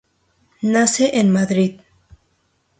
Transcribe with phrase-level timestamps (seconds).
[0.63, 1.79] Nace en Madrid.